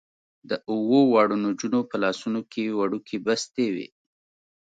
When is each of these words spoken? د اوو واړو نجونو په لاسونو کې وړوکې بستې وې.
د 0.49 0.51
اوو 0.71 0.99
واړو 1.11 1.35
نجونو 1.45 1.79
په 1.89 1.95
لاسونو 2.03 2.41
کې 2.51 2.63
وړوکې 2.79 3.17
بستې 3.25 3.65
وې. 3.73 3.87